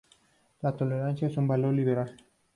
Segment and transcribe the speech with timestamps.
[0.63, 2.17] La tolerancia es un valor liberal.